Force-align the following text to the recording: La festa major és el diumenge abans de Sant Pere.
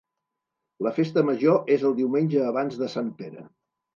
La 0.85 0.93
festa 0.95 1.23
major 1.27 1.59
és 1.77 1.85
el 1.89 1.95
diumenge 2.01 2.41
abans 2.53 2.79
de 2.83 2.91
Sant 2.97 3.15
Pere. 3.23 3.45